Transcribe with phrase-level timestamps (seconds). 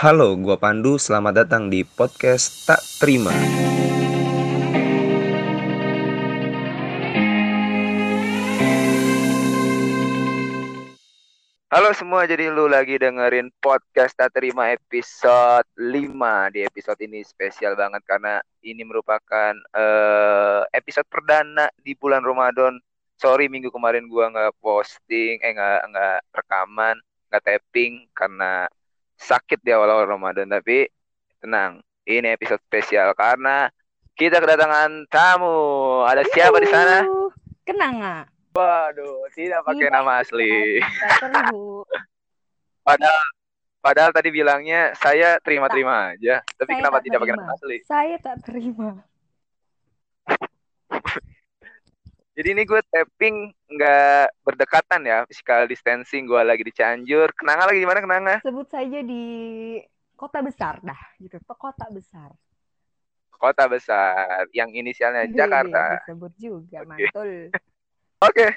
[0.00, 0.96] Halo, gua Pandu.
[0.96, 3.36] Selamat datang di podcast Tak Terima.
[11.68, 15.92] Halo semua, jadi lu lagi dengerin podcast Tak Terima episode 5.
[16.48, 22.80] Di episode ini spesial banget karena ini merupakan uh, episode perdana di bulan Ramadan.
[23.20, 26.96] Sorry minggu kemarin gua nggak posting, eh nggak nggak rekaman,
[27.28, 28.64] nggak tapping karena
[29.20, 30.48] sakit di awal-awal Ramadan.
[30.48, 30.88] Tapi
[31.38, 33.68] tenang, ini episode spesial karena
[34.16, 35.60] kita kedatangan tamu.
[36.04, 37.04] Ada siapa di sana?
[37.62, 38.24] Kenang nggak?
[38.50, 40.82] Waduh, tidak pakai Iya, nama asli.
[42.82, 43.22] Padahal
[43.80, 46.42] padahal tadi bilangnya saya terima-terima aja.
[46.58, 47.44] Tapi Saya kenapa tidak pakai terima.
[47.46, 47.76] nama asli?
[47.86, 48.90] Saya tak terima.
[52.40, 56.24] Jadi ini gue tapping nggak berdekatan ya, physical distancing.
[56.24, 57.36] Gue lagi di Cianjur.
[57.36, 58.36] Kenanga lagi di mana Kenanga?
[58.40, 59.24] Sebut saja di
[60.16, 61.36] kota besar dah, gitu.
[61.44, 62.32] Kota besar.
[63.28, 66.00] Kota besar yang inisialnya Iya, Jakarta.
[66.00, 66.88] Disebut juga, Oke.
[66.88, 67.30] mantul.
[68.32, 68.48] Oke.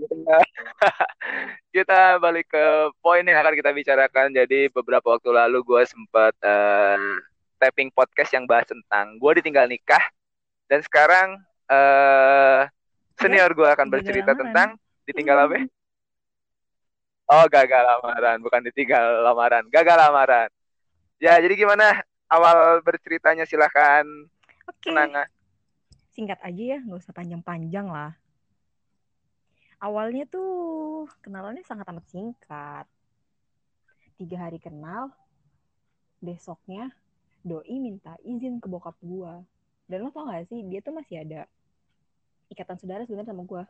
[0.00, 0.36] Kita,
[1.76, 2.64] kita balik ke
[3.04, 4.32] poin yang akan kita bicarakan.
[4.32, 7.20] Jadi beberapa waktu lalu gue sempat eh,
[7.60, 10.08] tapping podcast yang bahas tentang gue ditinggal nikah.
[10.72, 11.36] Dan sekarang
[11.68, 12.72] eh
[13.16, 14.40] senior gue akan bercerita lamaran.
[14.52, 14.68] tentang
[15.08, 15.56] ditinggal apa?
[17.26, 20.48] Oh gagal lamaran, bukan ditinggal lamaran, gagal lamaran.
[21.18, 24.04] Ya jadi gimana awal berceritanya silahkan
[24.66, 24.90] Oke.
[24.90, 25.24] Kenanga.
[26.14, 28.16] Singkat aja ya, nggak usah panjang-panjang lah.
[29.76, 32.86] Awalnya tuh kenalannya sangat amat singkat.
[34.16, 35.12] Tiga hari kenal,
[36.24, 36.88] besoknya
[37.44, 39.44] doi minta izin ke bokap gua.
[39.86, 41.46] Dan lo tau gak sih, dia tuh masih ada
[42.48, 43.64] ikatan saudara sebenarnya sama gua.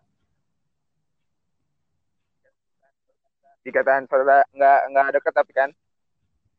[3.63, 5.71] Dikatakan saudara nggak nggak deket tapi kan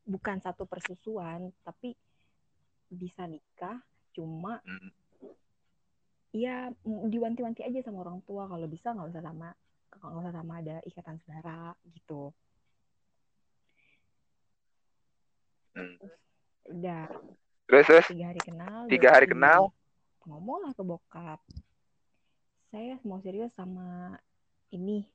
[0.08, 1.92] Bukan satu persusuan, tapi
[2.88, 3.76] bisa nikah,
[4.16, 4.92] cuma Hmm.
[6.32, 9.52] ya diwanti-wanti aja sama orang tua kalau bisa nggak usah sama
[9.92, 12.32] nggak usah sama ada ikatan saudara gitu.
[15.76, 15.96] Hmm.
[16.72, 17.12] Udah
[17.68, 19.62] terus terus tiga hari kenal Tiga hari kenal.
[20.24, 21.40] ngomong lah ke bokap
[22.68, 24.16] saya mau serius sama
[24.70, 25.06] ini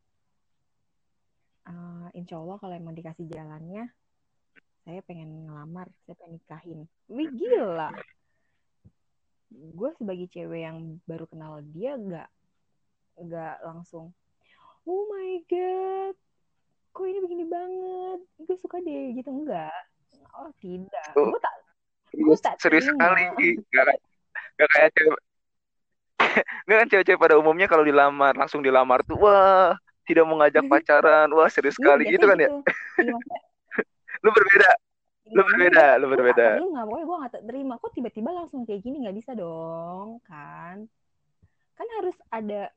[1.62, 3.86] Eh, insya Allah kalau emang dikasih jalannya
[4.82, 7.94] saya pengen ngelamar saya pengen nikahin wih gila
[9.46, 12.26] gue sebagai cewek yang baru kenal dia nggak
[13.14, 14.10] nggak langsung
[14.82, 16.18] oh my god
[16.90, 19.70] kok ini begini banget gue suka deh gitu enggak
[20.34, 21.30] oh tidak Oh.
[21.30, 21.54] gue tak
[22.10, 23.06] Serius, Gue tak serius terima.
[23.06, 23.48] sekali.
[23.70, 24.00] Gak kayak,
[24.58, 25.20] gak kayak cewek.
[26.68, 29.76] Gak kan cewek-cewek pada umumnya kalau dilamar, langsung dilamar tuh, wah,
[30.08, 32.02] tidak mau ngajak pacaran, wah serius Iya, sekali.
[32.08, 32.48] Gitu kan ya.
[32.48, 32.62] biasanya
[33.00, 33.14] Iya,
[34.24, 34.70] Lu berbeda,
[35.34, 36.46] lu iya, berbeda, lu berbeda.
[36.62, 37.74] terima pokoknya gue gak terima.
[37.82, 38.96] Kok tiba-tiba langsung kayak gini?
[39.02, 40.86] Nggak bisa dong kan?
[41.74, 42.70] Kan harus ada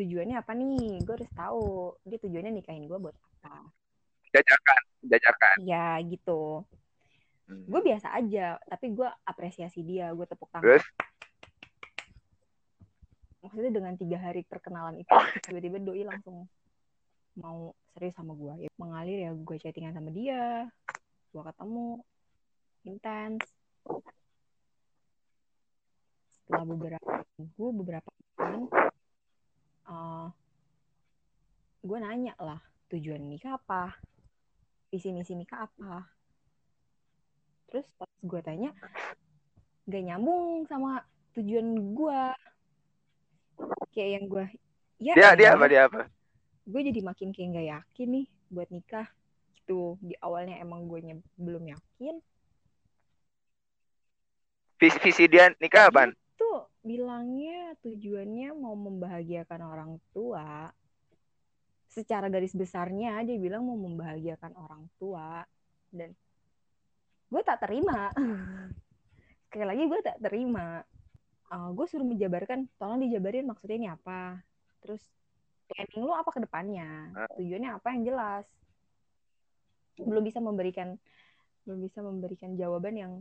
[0.00, 1.04] tujuannya apa nih?
[1.04, 3.68] Gue harus tahu dia tujuannya nikahin gue buat apa.
[4.32, 4.82] Jajakan,
[5.12, 5.54] jajakan.
[5.60, 6.64] ya gitu.
[7.42, 7.66] Hmm.
[7.68, 10.62] gue biasa aja tapi gue apresiasi dia gue tepuk tangan.
[10.64, 10.86] Terus,
[13.42, 15.10] maksudnya dengan tiga hari perkenalan itu
[15.46, 16.46] tiba-tiba doi langsung
[17.36, 20.68] mau serius sama gue ya, mengalir ya gue chattingan sama dia
[21.32, 21.86] gue ketemu
[22.86, 23.44] intens
[26.32, 27.10] setelah beberapa
[27.40, 28.62] minggu beberapa bulan
[29.88, 30.28] eh
[31.82, 32.62] gue nanya lah
[32.94, 33.96] tujuan nikah apa?
[34.92, 36.06] Visi misi nikah apa?
[37.66, 38.70] Terus pas gue tanya
[39.90, 41.02] gak nyambung sama
[41.34, 42.22] tujuan gue
[43.92, 44.46] kayak yang gue
[44.98, 46.00] ya dia, dia elah, apa, dia apa?
[46.66, 49.08] gue jadi makin kayak nggak yakin nih buat nikah
[49.62, 49.96] gitu.
[50.02, 51.00] Di awalnya emang gue
[51.38, 52.18] belum yakin.
[54.82, 56.10] Visi, visi dia nikah apaan?
[56.42, 60.74] tuh bilangnya tujuannya mau membahagiakan orang tua.
[61.86, 65.46] Secara garis besarnya dia bilang mau membahagiakan orang tua.
[65.88, 66.10] Dan
[67.30, 68.10] gue tak terima.
[69.46, 70.82] Sekali lagi gue tak terima
[71.52, 74.40] Eh, gue suruh menjabarkan tolong dijabarin maksudnya ini apa?
[74.80, 75.04] Terus
[75.68, 77.12] planning lu apa ke depannya?
[77.12, 77.28] Ah.
[77.36, 78.48] tujuannya apa yang jelas?
[80.00, 80.96] Belum bisa memberikan
[81.68, 83.12] belum bisa memberikan jawaban yang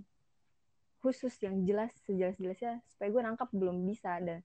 [1.04, 4.16] khusus yang jelas sejelas-jelasnya supaya gue nangkap belum bisa.
[4.24, 4.40] Dan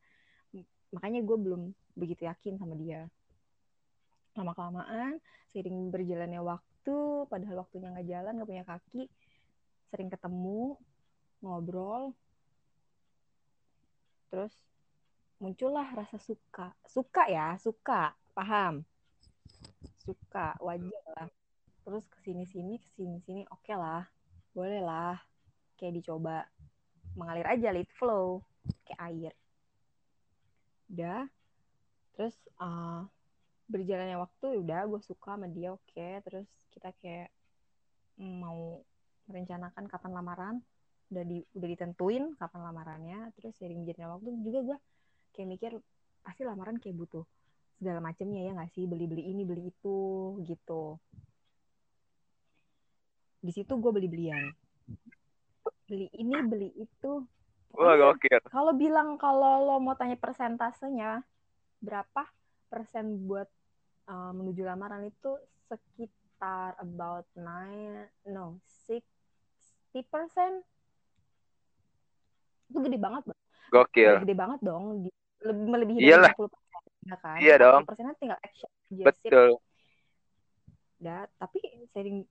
[0.91, 3.07] makanya gue belum begitu yakin sama dia.
[4.35, 5.23] Lama kelamaan
[5.55, 6.97] seiring berjalannya waktu
[7.31, 9.07] padahal waktunya nggak jalan nggak punya kaki
[9.87, 10.75] sering ketemu
[11.39, 12.11] ngobrol
[14.31, 14.53] terus
[15.37, 16.73] muncullah rasa suka.
[16.89, 18.17] Suka ya suka.
[18.33, 18.85] Paham?
[20.01, 21.29] Suka wajar lah.
[21.85, 24.05] Terus ke sini sini ke sini sini oke lah.
[24.57, 25.17] Boleh lah.
[25.77, 26.45] Kayak dicoba.
[27.17, 28.41] Mengalir aja let flow.
[28.89, 29.33] Kayak air.
[30.93, 31.23] Udah.
[32.17, 33.05] Terus uh,
[33.69, 35.85] berjalannya waktu udah gue suka sama dia oke.
[35.93, 36.23] Okay.
[36.25, 37.29] terus kita kayak
[38.17, 38.81] mau
[39.29, 40.57] merencanakan kapan lamaran
[41.07, 44.79] udah di udah ditentuin kapan lamarannya terus sering berjalannya waktu juga gue
[45.39, 45.73] kayak mikir
[46.27, 47.23] pasti lamaran kayak butuh
[47.77, 48.85] segala macamnya ya nggak sih?
[48.89, 49.99] Beli beli ini beli itu
[50.43, 50.97] gitu.
[53.45, 54.51] Di situ gue beli belian.
[55.87, 57.23] Beli ini beli itu.
[57.77, 58.17] Wah.
[58.49, 61.21] Kalau bilang kalau lo mau tanya persentasenya
[61.85, 62.25] berapa
[62.73, 63.47] persen buat
[64.09, 65.37] uh, menuju lamaran itu
[65.69, 68.57] sekitar about nine no
[68.89, 70.65] sixty persen
[72.67, 73.41] itu gede banget bang.
[73.71, 74.15] Gokil.
[74.23, 74.85] Gede banget dong.
[75.43, 76.33] Lebih melebihi Iyalah.
[76.35, 77.39] dari 50 persen ya kan.
[77.39, 77.83] Iya dong.
[77.87, 79.05] Persennya tinggal action aja.
[79.07, 79.49] Betul.
[80.97, 81.61] Dah, tapi
[81.93, 82.25] seiring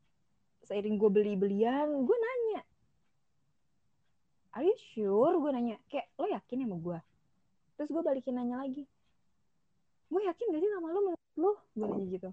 [0.66, 2.62] seiring gue beli belian, gue nanya,
[4.58, 5.38] are you sure?
[5.38, 7.00] Gue nanya, kayak lo yakin sama gue?
[7.78, 8.84] Terus gue balikin nanya lagi,
[10.10, 11.52] gue yakin gak sih sama lo menurut lo?
[11.78, 12.30] Gue nanya gitu.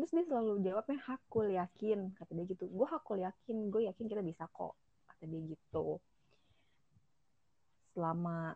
[0.00, 2.64] Terus dia selalu jawabnya hakul yakin, kata dia gitu.
[2.70, 4.72] Gue hakul yakin, gue yakin kita bisa kok,
[5.04, 6.00] kata dia gitu.
[7.98, 8.54] Selama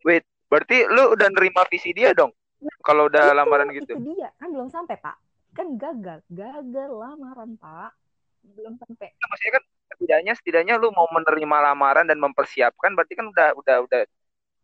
[0.00, 2.32] Wait, berarti lu udah nerima visi dia dong?
[2.80, 3.92] Kalau udah itu, lamaran gitu.
[3.92, 5.20] Itu dia, kan belum sampai pak.
[5.52, 7.92] Kan gagal, gagal lamaran pak.
[8.40, 9.12] Belum sampai.
[9.12, 13.76] Nah, maksudnya kan setidaknya setidaknya lu mau menerima lamaran dan mempersiapkan berarti kan udah udah
[13.84, 14.00] udah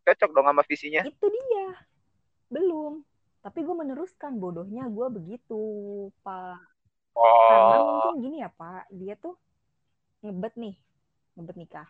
[0.09, 1.05] cocok dong sama visinya.
[1.05, 1.69] Itu dia,
[2.49, 3.05] belum.
[3.45, 5.61] Tapi gue meneruskan bodohnya gue begitu
[6.25, 6.65] pak.
[7.13, 7.87] Karena Oh.
[7.87, 9.37] mungkin gini ya pak, dia tuh
[10.25, 10.75] ngebet nih,
[11.37, 11.89] ngebet nikah.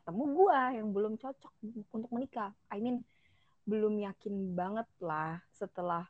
[0.00, 1.52] Ketemu gue yang belum cocok
[1.92, 2.56] untuk menikah.
[2.72, 3.04] I mean
[3.68, 6.08] belum yakin banget lah setelah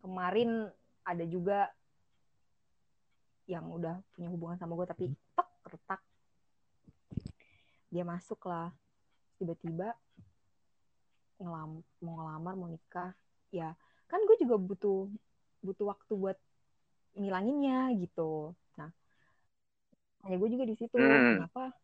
[0.00, 0.72] kemarin
[1.04, 1.68] ada juga
[3.44, 6.00] yang udah punya hubungan sama gue tapi tek retak.
[7.92, 8.72] Dia masuk lah.
[9.36, 9.92] Tiba-tiba
[11.36, 13.12] ngelam mau ngelamar mau nikah.
[13.52, 13.76] Ya
[14.08, 15.12] kan gue juga butuh
[15.60, 16.38] butuh waktu buat
[17.12, 18.56] ngilanginnya gitu.
[18.80, 18.88] Nah
[20.24, 20.96] hanya gue juga di situ.
[20.96, 21.44] Hmm.
[21.44, 21.76] kenapa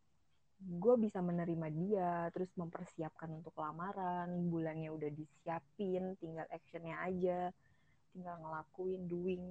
[0.58, 7.54] gue bisa menerima dia terus mempersiapkan untuk lamaran bulannya udah disiapin tinggal actionnya aja
[8.10, 9.42] tinggal ngelakuin doing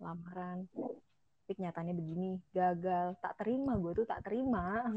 [0.00, 0.64] lamaran.
[1.42, 3.18] Tapi kenyataannya begini gagal.
[3.20, 4.88] Tak terima gue tuh tak terima.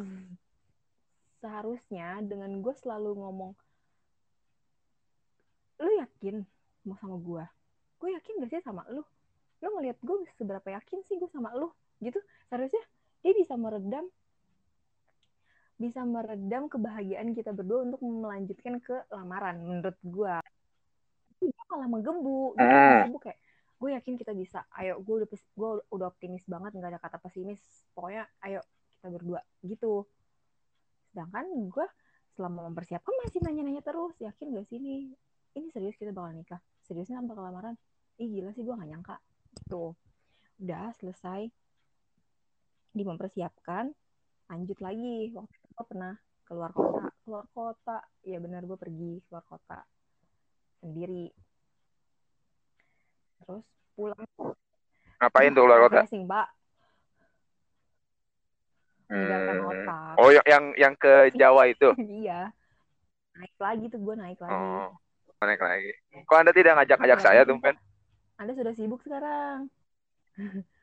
[1.43, 3.53] Seharusnya dengan gue selalu ngomong
[5.75, 6.39] lu yakin
[6.87, 7.43] mau sama gue
[7.99, 9.01] gue yakin gak sih sama lu?
[9.63, 11.73] Lu ngeliat gue seberapa yakin sih gue sama lu?
[12.03, 12.21] Gitu.
[12.51, 12.83] Seharusnya
[13.25, 14.05] dia bisa meredam
[15.75, 20.35] bisa meredam kebahagiaan kita berdua untuk melanjutkan ke lamaran menurut gue
[21.43, 22.89] gue malah gitu Hmm.
[23.03, 23.39] menggebu kayak
[23.75, 24.63] gue yakin kita bisa.
[24.79, 27.59] Ayo gue udah gue udah optimis banget nggak ada kata pesimis.
[27.91, 28.63] Pokoknya ayo
[28.95, 29.41] kita berdua.
[29.61, 30.07] Gitu.
[31.11, 31.87] Sedangkan gue
[32.35, 35.15] selama mempersiapkan masih nanya-nanya terus yakin gak sih ini
[35.55, 36.59] ini serius kita bakal nikah?
[36.83, 37.75] Seriusnya bakal lamaran?
[38.19, 39.15] Ih gila sih gue gak nyangka.
[39.71, 39.95] Tuh
[40.59, 41.47] udah selesai.
[42.95, 43.91] Di mempersiapkan
[44.51, 45.31] lanjut lagi.
[45.33, 46.13] Waktu itu gue pernah
[46.45, 47.97] keluar kota keluar kota.
[48.25, 49.79] Ya benar gue pergi keluar kota
[50.81, 51.33] sendiri.
[53.41, 53.65] Terus
[53.97, 54.27] pulang.
[55.21, 56.03] Ngapain tuh keluar kota?
[56.03, 56.47] refreshing pak
[59.05, 60.17] menyegarkan Hmm.
[60.17, 61.93] Oh, yang yang yang ke Jawa itu.
[62.25, 62.49] iya.
[63.37, 64.55] Naik lagi tuh gue naik lagi.
[64.55, 64.89] Oh,
[65.45, 65.91] naik lagi.
[66.25, 67.75] Kok Anda tidak ngajak-ngajak Nggak saya mungkin, tuh, Pen?
[68.35, 69.69] anda sudah sibuk sekarang.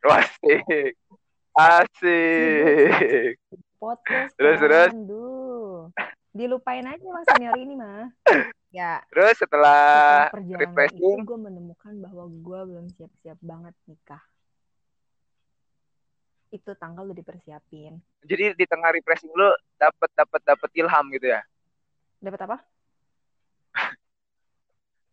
[0.07, 0.25] Wah,
[1.55, 3.37] asik.
[3.77, 4.63] Podcast Terus, kan.
[4.63, 4.91] terus?
[5.05, 5.91] Duh.
[6.33, 8.09] dilupain aja mas senior ini mah
[8.73, 14.25] ya Terus setelah setelah itu refreshing, gue menemukan bahwa gue belum siap-siap banget nikah
[16.49, 19.45] itu tanggal udah dipersiapin jadi di tengah refreshing lu
[19.77, 21.45] dapat dapat dapat ilham gitu ya.
[22.19, 22.57] dapat apa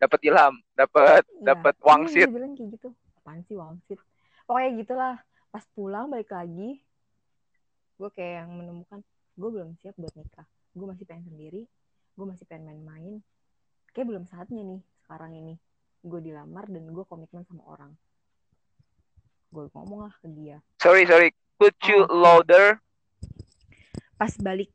[0.00, 1.44] Dapat ilham, dapat Iya.
[1.44, 2.24] dapat Iya, wangsit.
[2.24, 4.00] dia bilang kayak gitu apaan sih wangsit
[4.48, 5.14] pokoknya gitulah
[5.50, 6.78] pas pulang balik lagi
[7.96, 9.00] gue kayak yang menemukan
[9.34, 11.62] gue belum siap buat nikah gue masih pengen sendiri
[12.10, 13.14] gue masih pengen main-main
[13.90, 15.54] kayak belum saatnya nih sekarang ini
[16.00, 17.92] gue dilamar dan gue komitmen sama orang
[19.50, 21.28] gue ngomong lah ke dia Sorry, sorry.
[21.58, 22.40] Could you Oh.
[22.40, 22.78] louder?
[24.16, 24.70] pas balik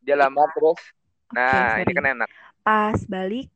[0.00, 0.80] Dia lamar terus.
[1.28, 2.28] oke Nah, ini sorry kan enak.
[2.60, 3.48] pas balik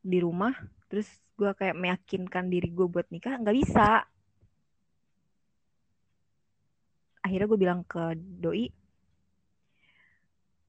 [0.00, 0.52] di rumah
[0.86, 4.04] terus gue kayak meyakinkan diri gue buat nikah nggak bisa
[7.34, 8.70] akhirnya gue bilang ke doi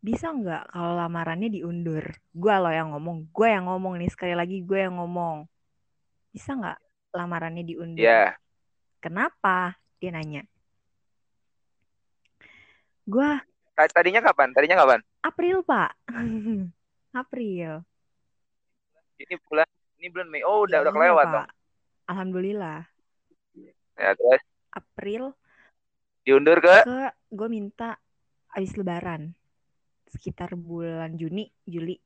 [0.01, 2.01] bisa nggak kalau lamarannya diundur?
[2.34, 5.45] Gue loh yang ngomong gue yang ngomong nih sekali lagi gue yang ngomong.
[6.34, 6.77] Bisa nggak
[7.13, 8.01] lamarannya diundur?
[8.01, 8.34] Ya.
[8.98, 9.77] kenapa?
[10.01, 10.41] Dia nanya.
[13.05, 13.29] Gue
[13.77, 14.50] tadinya kapan?
[14.50, 15.05] Tadinya kapan?
[15.22, 15.93] April pak.
[17.22, 17.86] April.
[19.22, 19.69] Ini bulan
[20.01, 20.41] ini bulan Mei.
[20.41, 21.34] Oh udah ya, udah kelewat pak.
[21.34, 21.48] dong.
[22.10, 22.89] Alhamdulillah.
[24.01, 24.41] Ya terus?
[24.74, 25.34] April
[26.25, 28.01] diundur ke ke gue minta
[28.50, 29.38] habis lebaran.
[30.10, 32.01] Sekitar bulan Juni Juli.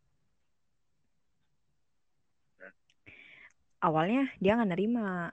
[3.80, 5.32] Awalnya dia nggak nerima.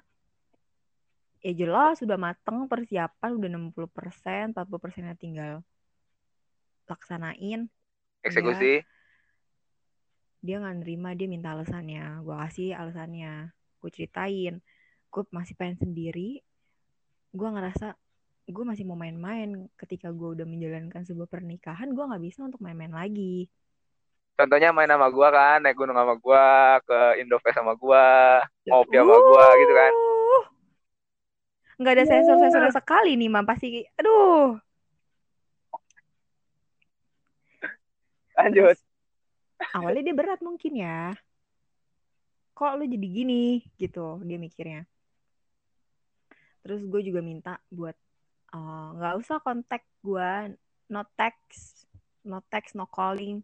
[1.42, 5.66] Ya jelas sudah mateng persiapan udah 60% 40 persennya tinggal
[6.86, 7.66] laksanain.
[8.22, 8.86] Eksekusi.
[10.46, 12.22] Dia nggak nerima dia minta alasannya.
[12.22, 13.50] Gue kasih alasannya.
[13.82, 14.62] Gue ceritain.
[15.10, 16.38] Gue masih pengen sendiri.
[17.34, 17.98] Gue ngerasa
[18.46, 19.66] gue masih mau main-main.
[19.74, 23.50] Ketika gue udah menjalankan sebuah pernikahan gue nggak bisa untuk main-main lagi.
[24.36, 26.44] Contohnya main sama gue kan naik gunung sama gue
[26.84, 28.06] ke Indofest sama gue
[28.68, 29.92] ngopi sama gue gitu kan.
[31.76, 33.44] Nggak ada sensor-sensornya sekali nih mam.
[33.48, 34.60] Pasti aduh.
[38.36, 38.76] Lanjut.
[39.72, 41.16] Awalnya dia berat mungkin ya.
[42.52, 43.64] Kok lu jadi gini?
[43.80, 44.84] Gitu dia mikirnya.
[46.60, 47.96] Terus gue juga minta buat
[48.96, 50.56] nggak uh, usah kontak gue
[50.90, 51.86] no text
[52.26, 53.42] no text no calling.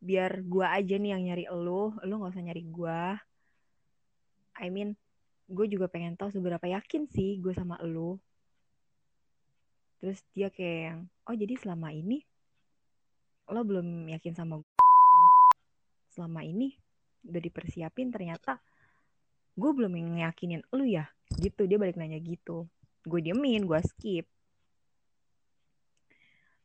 [0.00, 3.00] Biar gue aja nih yang nyari lu lu nggak usah nyari gue
[4.60, 4.96] I mean
[5.50, 8.16] gue juga pengen tahu seberapa yakin sih gue sama lu.
[10.00, 12.24] Terus dia kayak yang oh jadi selama ini
[13.50, 14.84] lo belum yakin sama gue
[16.10, 16.74] selama ini
[17.26, 18.58] udah dipersiapin ternyata
[19.54, 21.08] gue belum ngeyakinin lu ya?
[21.36, 22.68] Gitu dia balik nanya gitu
[23.02, 24.26] gue diemin gue skip.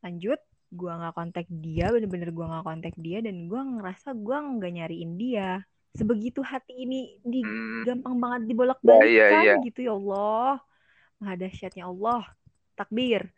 [0.03, 0.39] Lanjut
[0.75, 5.11] gue nggak kontak dia bener-bener gue nggak kontak dia dan gue ngerasa gue nggak nyariin
[5.15, 5.63] dia.
[5.95, 7.87] Sebegitu hati ini di Hmm.
[7.87, 8.41] gampang banget
[8.83, 9.53] Ya, iya, iya.
[9.63, 10.59] gitu ya Allah.
[11.17, 12.27] Maha dahsyatnya Allah.
[12.75, 13.31] Takbir.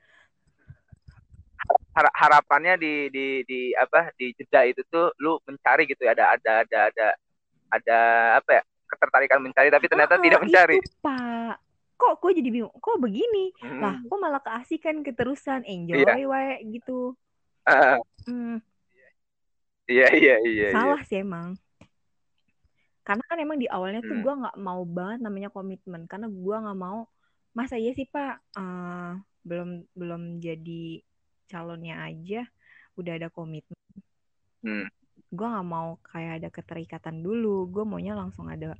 [1.93, 6.17] Har- harapannya di di di apa di jeda itu tuh lu mencari gitu ya.
[6.17, 7.07] Ada ada ada ada
[7.69, 7.99] ada
[8.41, 10.77] apa ya ketertarikan mencari tapi ternyata Ah, tidak mencari.
[10.81, 11.66] Itu pak
[11.97, 13.81] kok gue jadi bingung kok begini Hmm.
[13.81, 16.23] lah kok malah keasikan keterusan enjoy Iya.
[16.23, 17.17] wae gitu
[18.23, 18.63] Hmm,
[19.85, 20.67] iya iya iya iya.
[20.71, 21.57] salah sih emang
[23.01, 24.23] karena kan emang di awalnya tuh Hmm.
[24.23, 27.07] gue nggak mau banget namanya komitmen karena gue nggak mau
[27.51, 29.11] masa iya sih pak eh,
[29.41, 31.01] belum belum jadi
[31.47, 32.45] calonnya aja
[32.93, 33.79] udah ada komitmen
[34.61, 34.87] Hmm.
[35.27, 38.75] gue nggak mau kayak ada keterikatan dulu gue maunya langsung ada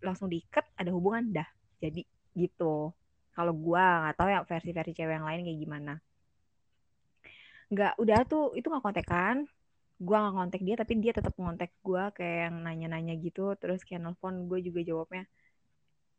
[0.00, 1.48] langsung diikat ada hubungan dah
[1.82, 2.02] jadi
[2.36, 2.92] gitu.
[3.36, 5.94] Kalau gue nggak tahu ya versi-versi cewek yang lain kayak gimana.
[7.72, 9.48] Nggak udah tuh itu nggak kontekan
[9.96, 14.04] gue nggak kontak dia tapi dia tetap ngontek gue kayak yang nanya-nanya gitu terus kayak
[14.04, 15.24] nelfon gue juga jawabnya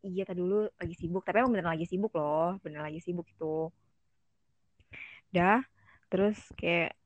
[0.02, 1.22] iya tadi dulu lagi sibuk.
[1.22, 3.70] Tapi emang bener lagi sibuk loh bener lagi sibuk itu
[5.30, 5.62] dah
[6.10, 6.96] terus kayak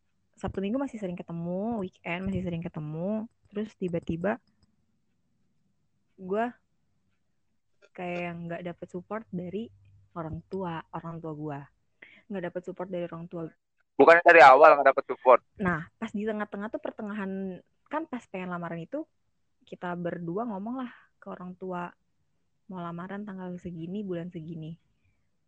[0.41, 4.41] Sabtu Minggu masih sering ketemu weekend masih sering ketemu terus tiba-tiba
[6.17, 6.45] gue
[7.93, 9.69] kayak yang nggak dapet support dari
[10.17, 11.59] orang tua orang tua gue
[12.33, 13.49] nggak dapet support dari orang tua
[13.97, 17.61] bukannya dari awal nggak dapet support Nah, pas di tengah-tengah tuh pertengahan
[17.93, 19.05] kan pas pengen lamaran itu
[19.69, 21.93] kita berdua ngomong lah ke orang tua
[22.73, 24.75] mau lamaran tanggal segini bulan segini.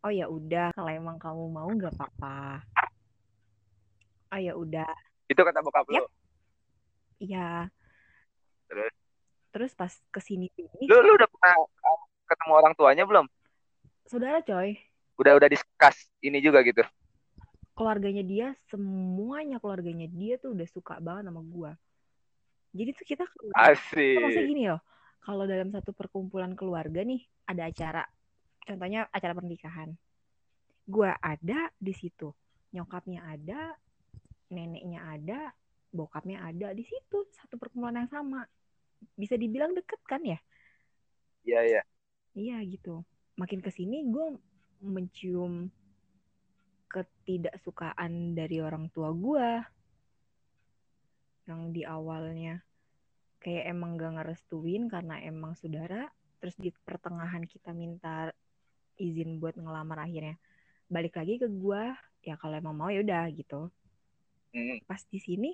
[0.05, 2.61] Oh ya udah, kalau emang kamu mau nggak apa-apa.
[4.29, 4.93] Oh ya udah,
[5.25, 6.05] itu kata bokap lu Yap.
[7.17, 7.49] iya.
[8.69, 8.93] Terus?
[9.49, 11.53] Terus pas ke sini sini, lu lu udah pernah
[12.29, 13.25] ketemu orang tuanya belum?
[14.05, 14.77] Saudara coy,
[15.21, 16.83] udah udah discuss ini juga gitu.
[17.75, 21.71] Keluarganya dia semuanya keluarganya dia tuh udah suka banget sama gua.
[22.75, 23.71] Jadi tuh kita Kan
[24.19, 24.81] maksudnya asik gini loh,
[25.23, 28.03] kalau dalam satu perkumpulan keluarga nih ada acara,
[28.67, 29.89] contohnya acara pernikahan,
[30.87, 32.31] gua ada di situ,
[32.75, 33.75] nyokapnya ada,
[34.51, 35.39] neneknya ada,
[35.91, 38.41] bokapnya ada di situ, satu perkumpulan yang sama,
[39.15, 40.39] bisa dibilang deket kan ya?
[41.45, 41.81] iya iya
[42.35, 43.01] Iya gitu.
[43.39, 44.35] Makin ke sini gue
[44.83, 45.71] mencium
[46.91, 49.49] ketidaksukaan dari orang tua gue,
[51.45, 52.61] yang di awalnya
[53.37, 56.09] kayak emang gak ngerestuin karena emang saudara
[56.41, 58.33] terus di pertengahan kita minta
[58.97, 60.41] izin buat ngelamar akhirnya
[60.89, 61.93] balik lagi ke gua
[62.25, 63.69] ya kalau emang mau ya udah gitu
[64.55, 64.79] Hmm.
[64.87, 65.51] pas di sini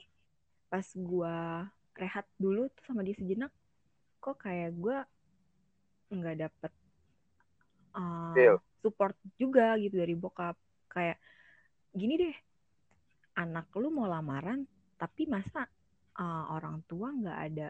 [0.69, 1.65] pas gua
[1.97, 3.50] rehat dulu tuh sama dia sejenak
[4.21, 5.09] kok kayak gua
[6.12, 6.72] nggak dapet
[7.96, 10.56] uh, support juga gitu dari bokap.
[10.91, 11.18] Kayak
[11.96, 12.36] gini deh
[13.39, 14.68] anak lu mau lamaran
[15.00, 15.63] tapi masa
[16.20, 17.68] uh, orang tua nggak ada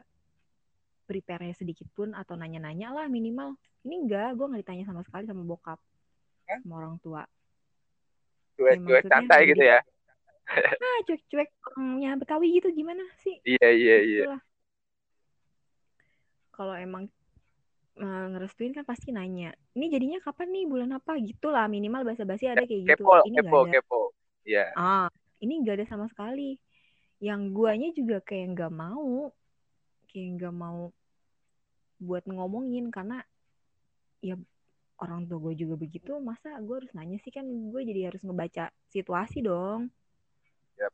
[1.05, 3.55] prepare sedikit pun atau nanya-nanya lah minimal.
[3.81, 5.79] Ini enggak gue nggak ditanya sama sekali sama bokap
[6.47, 6.59] Hah?
[6.63, 7.23] sama orang tua.
[8.57, 9.79] Cuek-cuek maksudnya santai gitu ya?
[10.51, 11.47] Ah cuek-cuek
[11.79, 13.39] orangnya betawi gitu gimana sih?
[13.47, 14.23] Iya iya iya.
[14.27, 14.43] Itulah.
[16.51, 17.07] kalau emang
[18.01, 20.65] eh, ngerestuin kan pasti nanya ini jadinya kapan nih?
[20.65, 21.15] Bulan apa?
[21.21, 23.05] Gitu lah minimal basa-basi ada kayak gitu.
[23.05, 23.73] Kepo ini kepo nggak ada.
[23.77, 24.01] kepo.
[24.41, 24.65] Iya.
[24.73, 25.07] Ah
[25.39, 26.57] ini nggak ada sama sekali.
[27.21, 29.29] Yang guanya juga kayak nggak mau
[30.09, 30.89] kayak nggak mau
[32.01, 33.21] buat ngomongin karena
[34.25, 34.33] ya
[35.01, 37.29] orang tua gue juga begitu masa gue harus nanya sih?
[37.29, 39.93] Kan gue jadi harus ngebaca situasi dong.
[40.81, 40.93] Yap.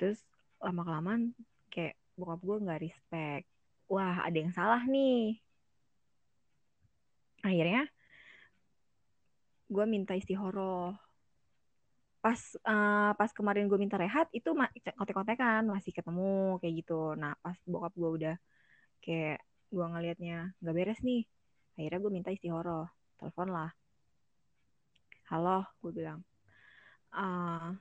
[0.00, 0.24] terus
[0.64, 1.36] lama kelamaan
[1.68, 3.44] kayak bokap gue nggak respect
[3.86, 5.36] wah ada yang salah nih
[7.48, 7.88] akhirnya
[9.68, 10.96] gue minta istihoroh.
[12.18, 14.50] Pas eh, pas kemarin gue minta rehat itu
[14.98, 17.14] kontek-kontekan masih ketemu kayak gitu.
[17.14, 18.36] Nah pas bokap gue udah
[19.04, 21.22] kayak gue ngelihatnya nggak beres nih.
[21.78, 22.88] Akhirnya gue minta istihoroh.
[23.20, 23.70] Telepon lah.
[25.30, 26.20] Halo gue bilang.
[27.12, 27.72] Ah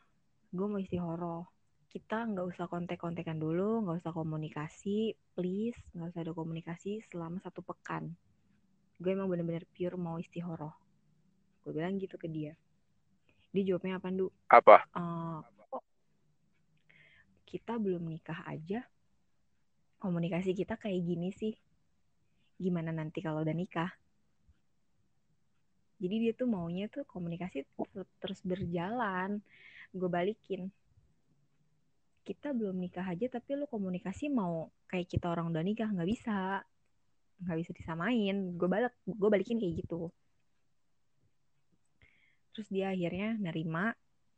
[0.51, 1.47] gue mau istihoroh.
[1.87, 5.15] Kita nggak usah kontek-kontekan dulu nggak usah komunikasi.
[5.33, 8.15] Please nggak usah ada komunikasi selama satu pekan
[8.97, 10.73] gue emang bener-bener pure mau istihoroh.
[11.61, 12.57] Gue bilang gitu ke dia.
[13.53, 14.27] Dia jawabnya apa Ndu?
[14.49, 14.77] apa?
[14.93, 15.39] Eh,
[15.69, 15.83] kok
[17.47, 18.83] kita belum nikah aja
[19.97, 21.53] komunikasi kita kayak gini sih?
[22.57, 23.89] Gimana nanti kalau udah nikah?
[25.97, 29.41] Jadi dia tuh maunya tuh komunikasi ter- terus berjalan.
[29.89, 30.69] Gue balikin.
[32.21, 35.89] Kita belum nikah aja tapi lu komunikasi mau kayak kita orang udah nikah?
[35.89, 36.61] Nggak bisa
[37.37, 40.09] nggak bisa disamain gue balik gue balikin kayak gitu.
[42.57, 43.93] Terus dia akhirnya nerima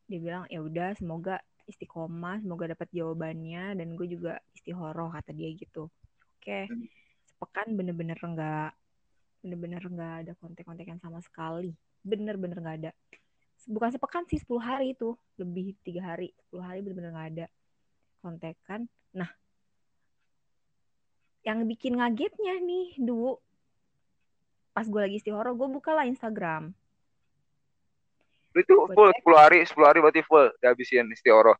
[0.09, 1.39] dia bilang ya udah semoga
[1.69, 5.87] istiqomah semoga dapat jawabannya dan gue juga istihoroh kata dia gitu.
[6.39, 6.67] Oke
[7.29, 8.71] sepekan bener-bener nggak
[9.39, 11.71] bener-bener nggak ada kontek-kontekan sama sekali.
[12.03, 12.91] Bener-bener nggak ada.
[13.63, 15.15] Bukan sepekan sih 10 hari itu.
[15.39, 17.47] Lebih tiga hari 10 hari bener-bener nggak ada
[18.19, 18.91] kontekan.
[19.15, 19.31] Nah
[21.43, 23.39] yang bikin ngagetnya nih dulu
[24.75, 26.71] pas gue lagi istihoroh gue buka lah Instagram
[28.57, 29.23] itu Gua full cek.
[29.23, 31.55] 10 hari 10 hari berarti full dihabisin istihoroh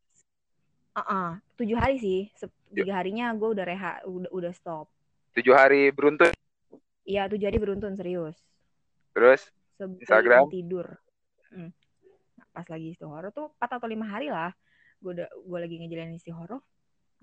[1.00, 2.28] Uh-uh, tujuh hari sih.
[2.74, 4.90] Tiga harinya gue udah reha, udah, udah stop.
[5.38, 6.34] 7 hari beruntun
[7.08, 8.36] Iya, tujuh hari beruntun serius.
[9.16, 9.48] terus
[9.80, 10.44] Sebelum Instagram?
[10.52, 10.88] tidur.
[11.50, 11.72] Hmm.
[12.36, 14.52] Nah, pas lagi istihoroh tuh 4 atau lima hari lah.
[15.00, 16.60] Gue udah gue lagi ngejalanin istihoroh.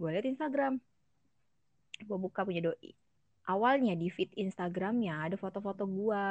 [0.01, 0.81] Gue liat Instagram.
[2.03, 2.93] Gue buka punya doi.
[3.47, 6.25] Awalnya di feed Instagramnya ada foto-foto gue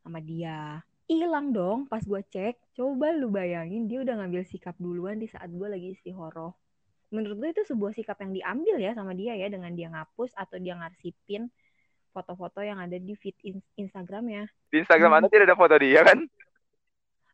[0.00, 0.80] sama dia.
[1.04, 2.56] Hilang dong pas gue cek.
[2.74, 6.56] Coba lu bayangin dia udah ngambil sikap duluan di saat gue lagi istihoroh.
[7.12, 10.56] Menurut gue itu sebuah sikap yang diambil ya sama dia ya dengan dia ngapus atau
[10.58, 11.46] dia ngarsipin
[12.10, 14.46] foto-foto yang ada di feed in- Instagramnya.
[14.70, 16.18] di Instagram anda tidak ada foto dia kan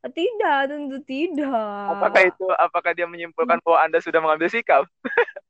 [0.00, 1.52] Tidak, tentu tidak.
[1.92, 4.88] apakah itu apakah dia menyimpulkan bahwa anda sudah mengambil sikap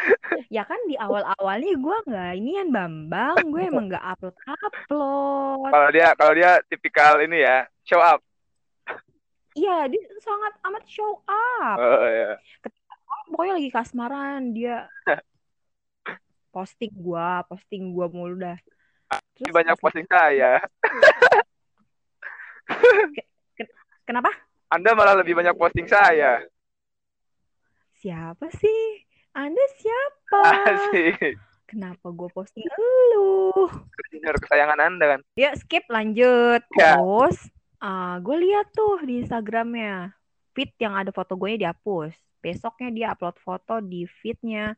[0.50, 5.70] Ya kan di awal-awalnya gue nggak inian Bambang, gue emang nggak upload-upload.
[5.70, 8.20] kalau dia kalau dia tipikal ini ya show up
[9.50, 11.76] Iya, dia sangat amat show up.
[11.76, 12.38] oh, ya.
[13.26, 14.86] Pokoknya lagi kasmaran dia
[16.54, 18.54] posting gua, posting gua mulu dah.
[19.42, 20.62] Ini banyak posting saya
[24.06, 24.30] Kenapa?
[24.70, 26.46] anda malah lebih banyak posting saya
[27.98, 29.02] Siapa sih?
[29.34, 30.40] Anda siapa?
[30.66, 31.38] asik
[31.70, 33.70] Kenapa gue posting elu?
[34.10, 36.66] Junior kesayangan anda kan Ya skip lanjut.
[36.74, 36.98] Ya.
[36.98, 37.38] Terus
[38.20, 40.12] gue lihat tuh di Instagramnya
[40.52, 42.10] feed yang ada foto gue dihapus.
[42.42, 44.74] Besoknya dia upload foto di feednya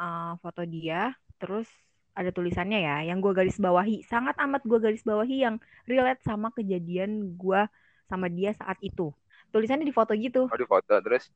[0.00, 1.12] uh, foto dia.
[1.36, 1.68] Terus
[2.14, 6.54] ada tulisannya ya, yang gue garis bawahi, sangat amat gue garis bawahi yang relate sama
[6.54, 7.66] kejadian gue
[8.06, 9.10] sama dia saat itu.
[9.50, 11.26] Tulisannya di foto gitu, oh di foto terus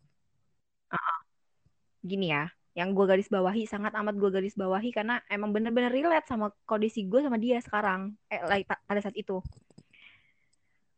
[2.03, 6.31] gini ya, yang gue garis bawahi, sangat amat gue garis bawahi karena emang bener-bener relate
[6.31, 9.43] sama kondisi gue sama dia sekarang, eh like, pada saat itu.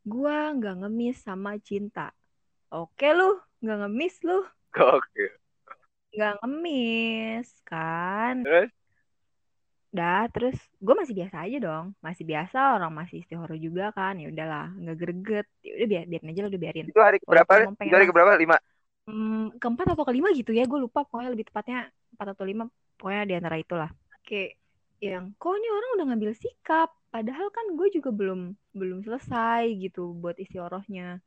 [0.05, 2.13] Gue nggak ngemis sama cinta.
[2.69, 4.45] Oke lu, nggak ngemis lu,
[4.77, 5.25] oke.
[6.13, 8.45] Nggak ngemis kan?
[8.45, 8.71] terus?
[9.91, 14.31] Dah, terus gue masih biasa aja dong, masih biasa orang masih istihoro juga kan, ya
[14.31, 16.87] udahlah, nggak greget, ya udah biar biarin aja lah, udah biarin.
[16.87, 18.57] itu hari berapa itu hari mas- berapa lima
[19.09, 22.69] Hmm, keempat atau kelima gitu ya, gue lupa, pokoknya lebih tepatnya empat atau lima,
[23.01, 23.91] pokoknya di antara itulah.
[24.25, 24.61] Kayak
[25.01, 30.15] yang, kok ini orang udah ngambil sikap, padahal kan gue juga belum belum selesai gitu
[30.21, 31.19] buat istihorohnya.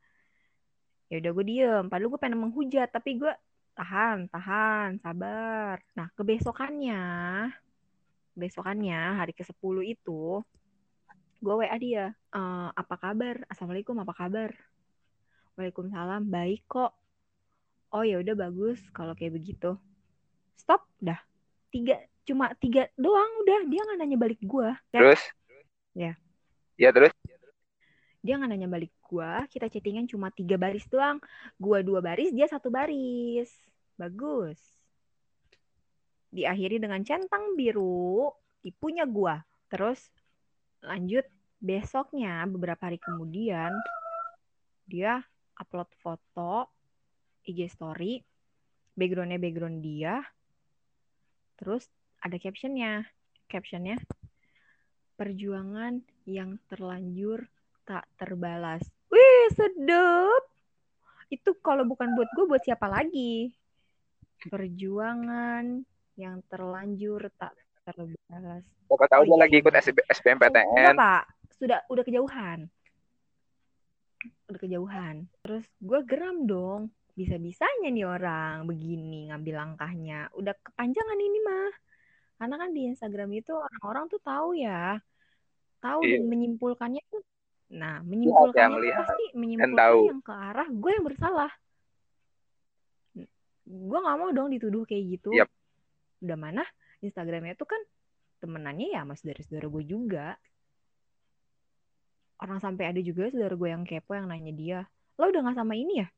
[1.12, 3.32] Ya udah gue diem, padahal gue pengen menghujat, tapi gue
[3.74, 5.82] tahan, tahan, sabar.
[5.98, 7.02] Nah, kebesokannya
[8.34, 10.42] besokannya hari ke 10 itu
[11.38, 12.40] gue WA dia e,
[12.74, 14.50] apa kabar assalamualaikum apa kabar
[15.54, 16.90] Waalaikumsalam baik kok
[17.94, 19.78] oh ya udah bagus kalau kayak begitu.
[20.58, 21.22] Stop dah.
[21.70, 23.70] Tiga cuma tiga doang udah.
[23.70, 25.22] Dia nggak nanya balik gue terus?
[25.94, 26.18] Ya.
[26.74, 27.14] Ya terus?
[28.20, 31.22] Dia nggak nanya balik gue kita chattingan cuma tiga baris doang.
[31.54, 33.48] Gue dua baris dia satu baris.
[33.94, 34.58] Bagus.
[36.34, 38.34] Diakhiri dengan centang biru.
[38.58, 39.38] Tipunya gue
[39.70, 40.10] terus
[40.82, 41.24] lanjut
[41.62, 43.72] besoknya beberapa hari kemudian
[44.84, 45.24] dia
[45.56, 46.73] upload foto
[47.44, 48.20] IG story
[48.96, 50.24] backgroundnya background dia
[51.60, 51.86] terus
[52.20, 53.06] ada captionnya
[53.46, 54.00] captionnya
[55.14, 57.46] perjuangan yang terlanjur
[57.86, 60.42] tak terbalas wih sedep
[61.30, 63.54] itu kalau bukan buat gue buat siapa lagi
[64.50, 65.84] perjuangan
[66.18, 67.54] yang terlanjur tak
[67.84, 69.42] terbalas Siapa tahu oh, dia iya.
[69.42, 69.74] lagi ikut
[70.06, 70.66] SBMPTN.
[70.68, 71.24] Oh, enggak, Pak.
[71.56, 72.58] Sudah udah kejauhan.
[74.46, 75.14] Udah kejauhan.
[75.42, 76.94] Terus gue geram dong.
[77.14, 80.28] Bisa-bisanya nih orang begini ngambil langkahnya.
[80.34, 81.72] Udah kepanjangan ini mah.
[82.34, 84.98] Karena kan di Instagram itu orang-orang tuh tahu ya.
[85.78, 86.18] Tahu iya.
[86.18, 87.22] dan menyimpulkannya tuh.
[87.74, 91.52] Nah, menyimpulkannya ya, pasti menyimpulkan yang ke arah gue yang bersalah.
[93.64, 95.30] Gue nggak mau dong dituduh kayak gitu.
[95.32, 95.48] Yep.
[96.26, 96.64] Udah mana
[97.04, 97.80] Instagramnya tuh kan
[98.44, 100.26] temenannya ya mas saudara-saudara gue juga
[102.44, 104.78] orang sampai ada juga saudara gue yang kepo yang nanya dia
[105.16, 106.08] lo udah nggak sama ini ya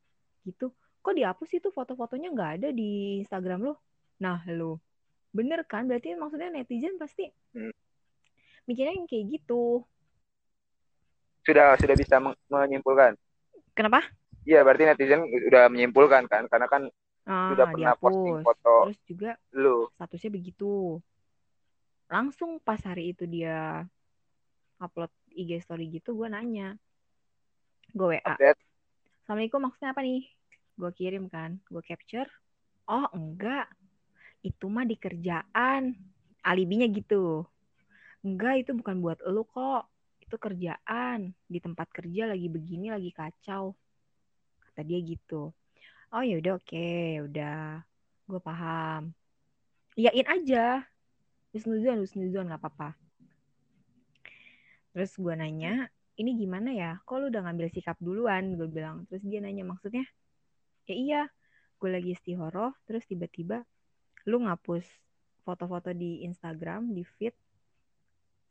[0.42, 0.74] gitu
[1.06, 2.34] kok dihapus itu foto-fotonya?
[2.34, 3.78] Nggak ada di Instagram lo
[4.18, 4.82] nah lo
[5.30, 5.84] bener kan?
[5.86, 7.74] Berarti maksudnya netizen pasti hmm.
[8.66, 9.84] mikirnya yang kayak gitu.
[11.46, 12.18] Sudah sudah bisa
[12.50, 13.14] menyimpulkan?
[13.76, 14.02] Kenapa?
[14.42, 16.48] Iya berarti netizen udah menyimpulkan kan?
[16.50, 16.88] Karena kan
[17.28, 18.02] ah, sudah pernah dihapus.
[18.02, 19.86] posting foto terus juga lu.
[19.94, 20.98] statusnya begitu.
[22.10, 23.84] Langsung pas hari itu dia
[24.80, 26.74] upload IG story gitu gue nanya.
[27.92, 28.60] Gue WA Update.
[29.26, 30.35] Assalamualaikum maksudnya apa nih
[30.76, 32.28] gue kirim kan gue capture.
[32.86, 33.66] Oh enggak.
[34.44, 35.96] Itu mah di kerjaan.
[36.46, 37.42] Alibinya gitu.
[38.22, 39.88] Enggak itu bukan buat lo kok.
[40.22, 41.34] Itu kerjaan.
[41.48, 43.74] Di tempat kerja lagi begini lagi kacau.
[44.62, 45.50] Kata dia gitu.
[46.14, 46.68] Oh ya udah oke.
[46.68, 47.82] Okay, udah.
[48.28, 49.10] Gue paham.
[49.98, 50.84] Iyain aja.
[51.50, 52.94] Husnuzon husnuzon nggak apa-apa.
[54.92, 57.00] Terus gue nanya ini gimana ya?
[57.02, 58.54] Kok lu udah ngambil sikap duluan?
[58.54, 59.08] Gue bilang.
[59.10, 60.06] Terus dia nanya maksudnya
[60.86, 61.22] ya iya
[61.76, 63.62] gue lagi istihoroh terus tiba-tiba
[64.26, 64.86] lu ngapus
[65.46, 67.34] foto-foto di Instagram di feed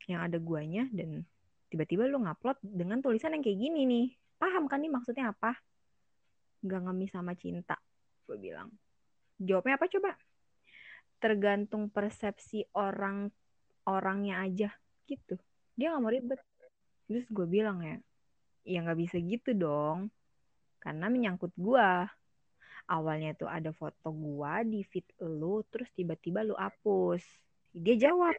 [0.07, 1.27] yang ada guanya dan
[1.67, 4.07] tiba-tiba lu ngupload dengan tulisan yang kayak gini nih.
[4.39, 5.59] Paham kan nih maksudnya apa?
[6.63, 7.75] Nggak ngemis sama cinta
[8.25, 8.71] gue bilang.
[9.37, 10.11] Jawabnya apa coba?
[11.19, 13.27] Tergantung persepsi orang
[13.83, 14.69] orangnya aja
[15.03, 15.35] gitu.
[15.75, 16.39] Dia nggak mau ribet.
[17.05, 17.99] Terus gue bilang ya
[18.65, 20.07] ya nggak bisa gitu dong.
[20.79, 21.87] Karena menyangkut gue
[22.85, 27.21] awalnya tuh ada foto gue di feed lu terus tiba-tiba lu hapus.
[27.75, 28.35] Dia jawab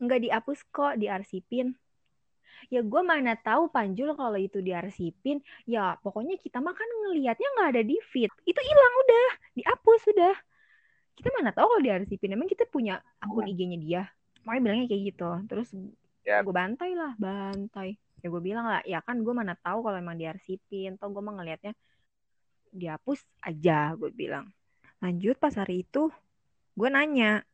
[0.00, 1.76] nggak dihapus kok diarsipin.
[2.72, 5.44] Ya gue mana tahu Panjul kalau itu diarsipin.
[5.68, 8.30] Ya pokoknya kita mah kan ngelihatnya nggak ada di feed.
[8.48, 10.34] Itu hilang udah dihapus sudah
[11.14, 12.34] kita mana tahu kalau diarsipin.
[12.34, 13.54] Emang kita punya akun iya.
[13.54, 14.02] IG-nya dia?
[14.42, 15.30] Makanya bilangnya kayak gitu.
[15.46, 15.68] Terus
[16.26, 16.42] yep.
[16.42, 17.96] gue bantai lah bantai.
[18.24, 20.98] Ya gue bilang lah ya kan gue mana tahu kalau emang diarsipin.
[20.98, 21.76] Tau gue mah ngelihatnya
[22.74, 24.50] dihapus aja gue bilang.
[24.98, 26.10] Lanjut pas hari itu
[26.74, 27.46] gue nanya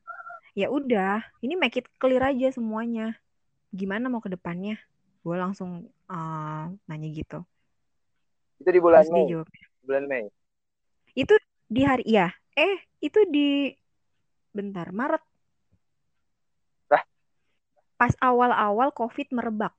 [0.57, 3.21] ya udah ini make it clear aja semuanya.
[3.71, 4.81] Gimana mau ke depannya?
[5.21, 7.45] Gue langsung uh, nanya gitu.
[8.59, 9.29] Itu di bulan Mei?
[9.85, 10.27] bulan Mei?
[11.13, 11.37] Itu
[11.69, 12.33] di hari iya.
[12.57, 13.71] Eh itu di
[14.51, 15.23] bentar Maret.
[16.91, 17.05] Hah?
[18.01, 19.77] pas awal-awal COVID merebak.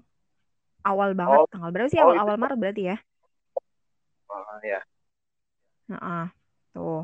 [0.85, 1.49] Awal banget oh.
[1.49, 1.99] tanggal berapa sih?
[1.99, 2.97] Awal awal oh, Maret berarti ya?
[4.31, 4.79] Oh ya
[5.91, 6.31] nah,
[6.71, 7.03] tuh.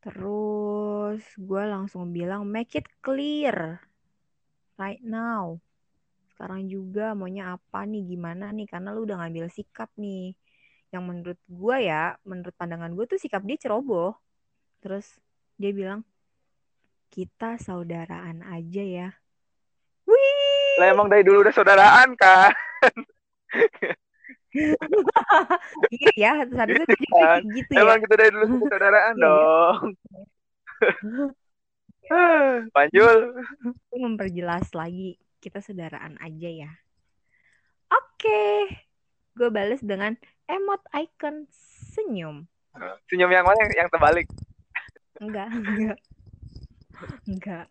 [0.00, 3.80] Terus gue langsung bilang make it clear
[4.80, 5.60] right now.
[6.32, 8.64] Sekarang juga maunya apa nih gimana nih?
[8.64, 10.32] Karena lu udah ngambil sikap nih.
[10.88, 14.16] Yang menurut gue ya menurut pandangan gue tuh sikap dia ceroboh.
[14.80, 15.20] Terus
[15.60, 16.00] dia bilang
[17.12, 19.08] kita saudaraan aja ya.
[20.08, 22.56] Wih lah emang dari dulu udah saudaraan kan
[25.94, 29.24] iya ya saat itu juga gitu ya emang kita dari dulu saudaraan iya.
[29.24, 29.84] dong
[32.74, 33.16] Panjul
[33.94, 36.70] memperjelas lagi kita saudaraan aja ya
[37.94, 38.82] oke okay.
[39.38, 40.18] gue balas dengan
[40.50, 41.46] emot icon
[41.94, 42.46] senyum.
[43.06, 44.26] Senyum yang mana yang, terbalik?
[45.20, 45.98] Enggak, enggak.
[47.26, 47.66] Enggak.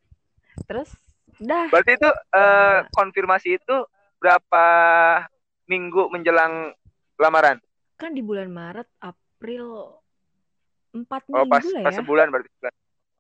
[0.68, 0.92] terus
[1.40, 2.84] dah Berarti itu Nah.
[2.92, 3.78] konfirmasi itu
[4.20, 4.66] berapa
[5.70, 6.74] minggu menjelang
[7.16, 7.62] lamaran?
[7.96, 9.92] kan di bulan Maret April
[10.90, 12.50] empat Oh, pas minggu lah pas ya sebulan berarti.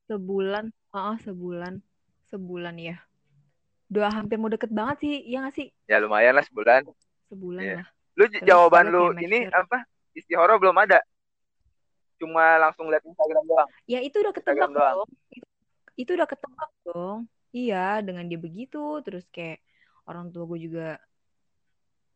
[0.05, 1.73] sebulan ah sebulan
[2.25, 2.97] sebulan ya
[3.89, 6.87] udah hampir mau deket banget sih ya nggak sih Ya lumayan lah sebulan.
[7.27, 7.75] sebulan Iya.
[7.77, 9.53] lah Lu Terus jawaban lu ini sure.
[9.53, 9.77] apa?
[10.11, 10.99] Istihoro belum ada.
[12.15, 13.69] Cuma langsung lihat Instagram doang.
[13.85, 14.95] ya itu udah ketebak Instagram doang.
[14.97, 15.47] dong itu,
[15.97, 17.19] itu udah ketebak dong
[17.51, 19.59] iya dengan dia begitu terus kayak
[20.03, 20.87] orang tua gue juga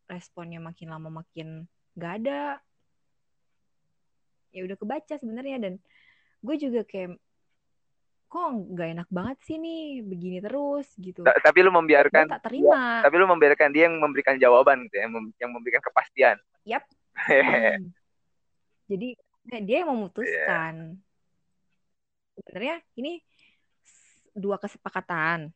[0.08, 2.58] responnya makin lama makin gak ada
[4.54, 5.74] ya udah kebaca sebenarnya dan
[6.44, 7.18] gue juga kayak
[8.34, 12.50] kok nggak enak banget sih nih begini terus gitu Ta- Tapi lu gue membiarkan tak
[12.50, 16.36] terima tapi lu membiarkan dia yang memberikan jawaban gitu ya, yang mem- yang memberikan kepastian.
[16.66, 16.82] Yap.
[17.14, 17.94] Hmm.
[18.90, 19.14] Jadi
[19.54, 20.98] eh, dia yang memutuskan.
[22.34, 23.22] Sebenarnya ini
[24.34, 25.54] dua kesepakatan.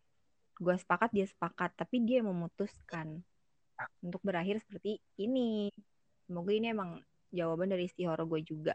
[0.58, 3.22] Gue sepakat, dia sepakat, tapi dia yang memutuskan
[4.02, 5.70] untuk berakhir seperti ini.
[6.26, 7.00] Semoga ini emang
[7.32, 8.74] jawaban dari istihoro gue juga.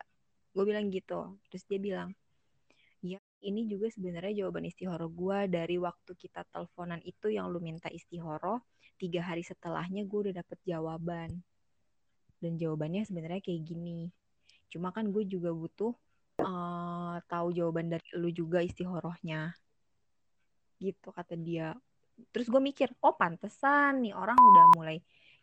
[0.53, 1.37] Gue bilang gitu.
[1.49, 2.09] Terus dia bilang,
[3.03, 7.91] ya ini juga sebenarnya jawaban istihoro gue dari waktu kita teleponan itu yang lu minta
[7.91, 8.63] istihoro.
[8.97, 11.43] Tiga hari setelahnya gue udah dapet jawaban
[12.43, 14.11] dan jawabannya sebenarnya kayak gini.
[14.67, 15.95] Cuma kan gue juga butuh
[16.43, 19.55] eh, tahu jawaban dari lu juga istihorohnya.
[20.79, 21.71] Gitu kata dia.
[22.33, 24.97] Terus gue mikir, oh pantesan nih orang udah mulai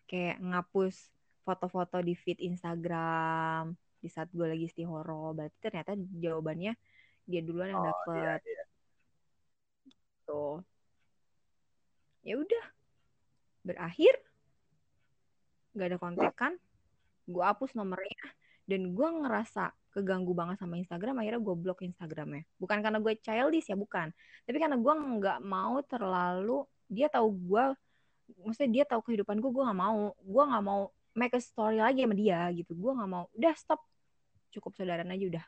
[0.06, 1.10] kayak ngapus
[1.42, 5.34] foto-foto di feed Instagram di saat gue lagi istihoro.
[5.34, 6.72] Berarti ternyata jawabannya
[7.26, 8.40] dia duluan yang Oh, dapet.
[8.42, 8.64] iya, iya.
[10.26, 10.58] Tuh.
[12.22, 12.64] Ya udah.
[13.62, 14.14] Berakhir.
[15.74, 16.52] Gak ada kontekan.
[17.30, 18.34] Gue hapus nomornya.
[18.66, 21.18] Dan gue ngerasa keganggu banget sama Instagram.
[21.20, 22.46] Akhirnya gue blok Instagramnya.
[22.56, 24.10] Bukan karena gue childish ya, bukan.
[24.46, 26.64] Tapi karena gue nggak mau terlalu.
[26.86, 27.64] Dia tahu gue.
[28.46, 29.50] Maksudnya dia tahu kehidupan gue.
[29.50, 30.14] Gue nggak mau.
[30.18, 30.80] Gue nggak mau
[31.14, 32.72] make a story lagi sama dia gitu.
[32.74, 33.26] Gue nggak mau.
[33.34, 33.82] Udah stop.
[34.50, 35.44] Cukup saudaraan aja udah.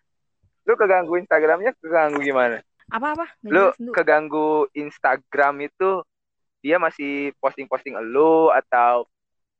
[0.66, 2.62] Lu keganggu Instagramnya keganggu gimana?
[2.90, 3.26] Apa-apa?
[3.42, 5.90] Nggak Lu jelas, keganggu Instagram itu
[6.62, 9.06] dia masih posting-posting lu atau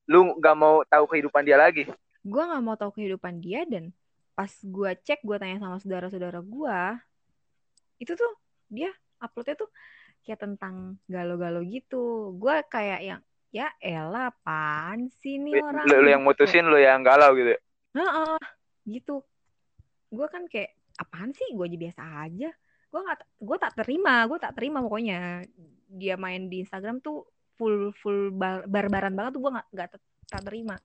[0.07, 1.91] lu nggak mau tahu kehidupan dia lagi?
[2.23, 3.91] gue nggak mau tahu kehidupan dia dan
[4.33, 6.81] pas gue cek gue tanya sama saudara-saudara gue
[8.01, 8.33] itu tuh
[8.73, 8.91] dia
[9.23, 9.71] uploadnya tuh
[10.27, 12.35] kayak tentang galau-galau gitu.
[12.39, 13.21] Gue kayak yang
[13.53, 15.87] ya elah apaan sih nih orang?
[15.87, 17.55] Lu, lu yang mutusin, lu yang galau gitu.
[17.95, 18.39] Heeh,
[18.89, 19.23] gitu.
[20.11, 21.55] Gue kan kayak apaan sih?
[21.55, 22.51] Gue aja biasa aja.
[22.91, 25.47] Gue nggak gue tak terima gue tak terima pokoknya.
[25.93, 29.89] Dia main di Instagram tuh full full bar barbaran banget tuh gue nggak nggak
[30.27, 30.77] tak terima.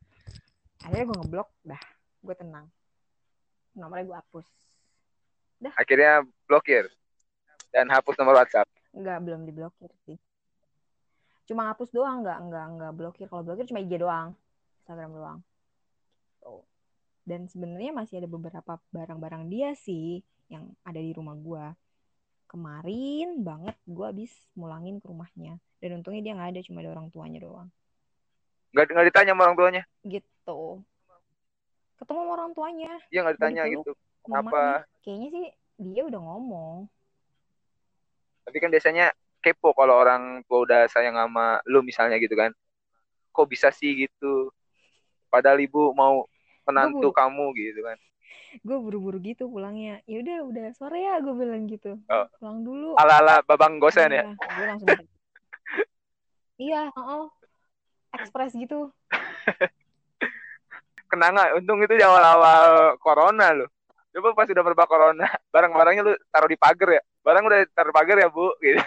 [0.83, 1.83] Akhirnya gue ngeblok dah
[2.17, 2.67] gue tenang
[3.77, 4.47] nomornya gue hapus.
[5.77, 6.89] Akhirnya blokir.
[7.69, 8.65] Dan hapus nomor WhatsApp.
[8.97, 10.17] nggak belum diblokir sih.
[11.45, 13.25] Cuma hapus doang nggak nggak nggak blokir.
[13.29, 14.33] Kalau blokir cuma IG doang
[14.81, 15.39] Instagram doang.
[17.27, 21.75] Dan sebenarnya masih ada beberapa barang-barang dia sih yang ada di rumah gua.
[22.47, 25.59] Kemarin banget gua habis mulangin ke rumahnya.
[25.83, 27.69] Dan untungnya dia nggak ada cuma ada orang tuanya doang.
[28.71, 29.83] Nggak nggak ditanya sama orang tuanya?
[30.07, 30.87] gitu
[31.97, 33.91] ketemu sama orang tuanya Iya nggak ditanya gitu.
[33.91, 34.23] mamanya.
[34.23, 34.63] Kenapa?
[35.01, 35.45] kayaknya sih
[35.77, 36.75] dia udah ngomong
[38.43, 39.05] Tapi kan biasanya
[39.37, 42.51] kepo kalau orang tua udah sayang sama lu misalnya gitu kan.
[43.29, 44.49] Kok bisa sih gitu?
[45.27, 46.23] Padahal ibu mau
[46.63, 47.97] menantu Gua kamu gitu kan.
[48.57, 52.27] gue buru-buru gitu pulangnya ya udah udah sore ya gue bilang gitu Oh.
[52.39, 54.23] pulang dulu Ala-ala babang gosen ya.
[54.23, 54.87] Iya, gue langsung
[56.65, 57.27] iya oh
[58.11, 58.91] ekspres gitu
[61.07, 63.65] Kenanga, untung itu di awal-awal corona lu.
[64.13, 67.01] Coba pas udah berbak corona, barang-barangnya lu taruh di pagar ya.
[67.23, 68.81] Barang udah taruh pagar ya, Bu, gitu.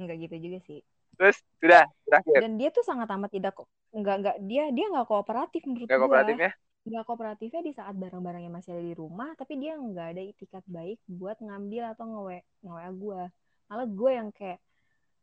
[0.00, 0.80] nggak gitu juga sih
[1.14, 2.40] Terus sudah berakhir.
[2.42, 5.98] dan dia tuh sangat amat tidak kok nggak nggak dia dia nggak kooperatif menurut Gak
[6.00, 6.50] gue kooperatif ya?
[6.82, 10.98] nggak kooperatifnya di saat barang-barangnya masih ada di rumah tapi dia nggak ada itikat baik
[11.06, 13.20] buat ngambil atau nge nge gue
[13.68, 14.58] malah gue yang kayak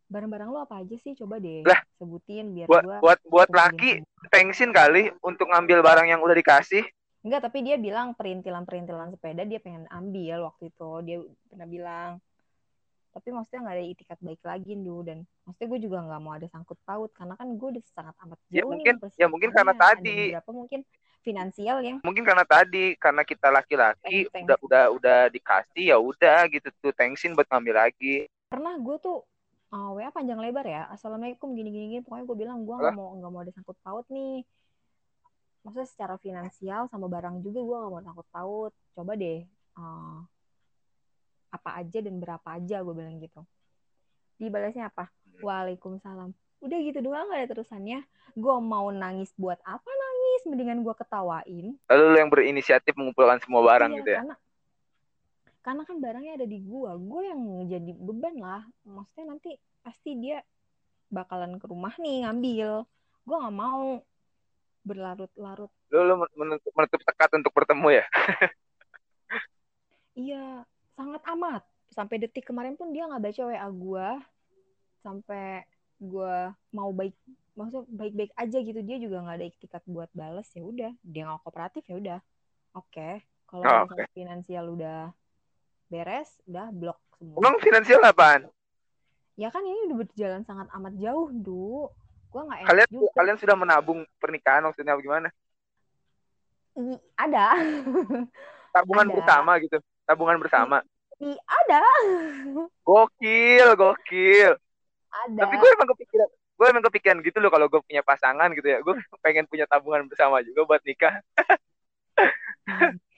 [0.09, 4.01] barang-barang lo apa aja sih coba deh Lah, sebutin biar Buat gue buat buat laki
[4.33, 6.83] thanksin kali untuk ngambil barang yang udah dikasih.
[7.19, 10.89] Enggak, tapi dia bilang perintilan-perintilan sepeda dia pengen ambil waktu itu.
[11.03, 11.17] Dia
[11.51, 12.11] pernah bilang.
[13.09, 15.03] Tapi maksudnya nggak ada itikat baik lagi, Du.
[15.03, 17.11] Dan maksudnya gue juga nggak mau ada sangkut paut.
[17.11, 19.99] Karena kan gue udah sangat amat jauh Ya nih mungkin ya mungkin karena mempersiapkannya.
[19.99, 20.79] tadi beberapa mungkin
[21.19, 26.71] finansial yang mungkin karena tadi karena kita laki-laki udah udah udah dikasih ya udah gitu
[26.79, 28.31] tuh thanksin buat ngambil lagi.
[28.47, 29.27] pernah gue tuh
[29.71, 30.89] uh, WA panjang lebar ya.
[30.89, 32.01] Assalamualaikum gini-gini gini.
[32.01, 34.41] Pokoknya gue bilang gue nggak mau nggak mau ada sangkut paut nih.
[35.65, 38.73] Maksudnya secara finansial sama barang juga gue nggak mau sangkut paut.
[38.95, 39.43] Coba deh
[39.77, 40.19] uh,
[41.49, 43.41] apa aja dan berapa aja gue bilang gitu.
[44.37, 45.11] dibalasnya apa
[45.43, 46.31] waalaikumsalam
[46.63, 47.99] udah gitu doang gak ada terusannya
[48.35, 53.67] gue mau nangis buat apa nangis mendingan gue ketawain lalu lu yang berinisiatif mengumpulkan semua
[53.67, 54.35] barang Iya, gitu ya karena
[55.59, 60.39] karena kan barangnya ada di gue gue yang jadi beban lah maksudnya nanti pasti dia
[61.11, 62.85] bakalan ke rumah nih ngambil
[63.27, 63.99] gue nggak mau
[64.87, 68.05] berlarut-larut lu, lu menutup, menutup tekat untuk bertemu ya
[70.17, 70.67] Iya,
[70.97, 71.63] sangat amat.
[71.95, 74.07] Sampai detik kemarin pun dia nggak baca WA gue.
[74.99, 75.63] Sampai
[75.99, 76.35] gue
[76.75, 77.15] mau baik,
[77.55, 78.79] maksudnya baik-baik aja gitu.
[78.83, 80.47] Dia juga nggak ada iktikat buat bales.
[80.51, 82.19] Ya udah, dia nggak kooperatif ya udah.
[82.75, 84.97] Oke, kalau Oh, misalnya finansial udah
[85.89, 87.37] beres, udah blok semua.
[87.41, 88.45] emang finansial apaan
[89.39, 91.87] Ya kan ini udah berjalan sangat amat jauh, Du.
[92.27, 93.11] Gue nggak enak kalian juga.
[93.15, 95.31] kalian sudah menabung pernikahan maksudnya gimana
[97.19, 97.59] ada,
[98.75, 99.15] tabungan Ada.
[99.19, 100.77] bersama gitu tabungan bersama
[101.19, 101.83] I, ada,
[102.87, 104.55] gokil gokil
[105.11, 105.39] ada.
[105.43, 108.79] tapi gue emang kepikiran gue emang kepikiran gitu loh kalau gue punya pasangan gitu ya
[108.79, 111.19] gue pengen punya tabungan bersama juga buat nikah.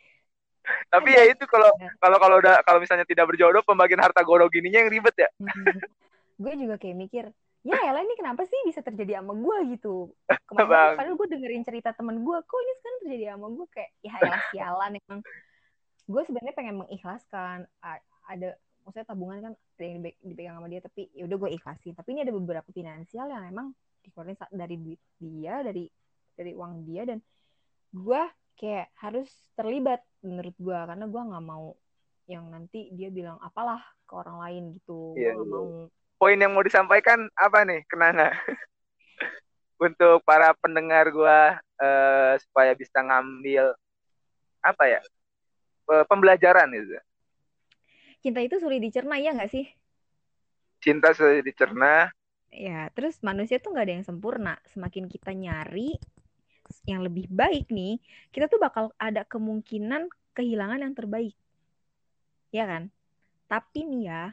[0.94, 4.84] tapi ya itu kalau kalau kalau udah kalau misalnya tidak berjodoh pembagian harta gono gininya
[4.84, 5.30] yang ribet ya.
[6.42, 7.26] Gue juga kayak mikir
[7.62, 10.10] ya elah ini kenapa sih bisa terjadi sama gue gitu?
[10.26, 10.42] Bang.
[10.50, 14.14] kemarin padahal gue dengerin cerita temen gue kok ini sekarang terjadi sama gue kayak ya
[14.18, 15.20] elah sialan emang.
[16.10, 17.70] Gue sebenarnya pengen mengikhlaskan
[18.26, 18.50] ada
[18.82, 21.94] maksudnya tabungan kan ada yang dipegang sama dia tapi ya udah gue ikhlasin.
[21.94, 25.86] Tapi ini ada beberapa finansial yang emang dikeluarin dari duit dia dari
[26.34, 27.22] dari uang dia dan
[27.94, 28.22] gue
[28.62, 31.68] kayak harus terlibat menurut gue karena gue nggak mau
[32.34, 35.18] yang nanti dia bilang apalah ke orang lain gitu.
[35.18, 35.44] Gue Iya, iya.
[35.52, 35.68] mau.
[36.22, 38.30] Poin yang mau disampaikan apa nih kenanga
[39.86, 43.74] untuk para pendengar gua eh, supaya bisa ngambil
[44.62, 45.02] apa ya
[45.88, 46.98] pe- pembelajaran gitu.
[48.24, 49.66] Cinta itu sulit dicerna ya nggak sih?
[50.84, 51.94] Cinta sudah dicerna.
[52.52, 54.54] Ya terus manusia tuh nggak ada yang sempurna.
[54.74, 55.96] Semakin kita nyari
[56.88, 58.00] yang lebih baik nih
[58.32, 61.36] kita tuh bakal ada kemungkinan kehilangan yang terbaik.
[62.52, 62.92] Ya kan?
[63.52, 64.24] Tapi nih ya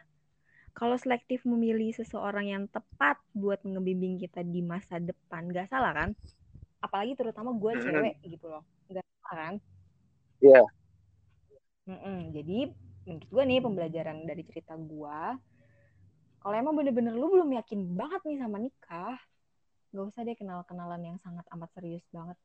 [0.75, 6.11] kalau selektif memilih seseorang yang tepat buat ngebimbing kita di masa depan nggak salah kan?
[6.79, 8.63] Apalagi terutama gue cewek gitu loh.
[8.87, 9.55] Nggak salah kan?
[10.39, 10.63] Iya.
[11.89, 12.37] Mm-mm.
[12.37, 12.69] jadi
[13.09, 15.21] menurut gue nih pembelajaran dari cerita gue
[16.45, 19.17] kalau emang bener-bener lu belum yakin banget nih sama nikah
[19.89, 22.37] nggak usah deh kenal-kenalan yang sangat amat serius banget.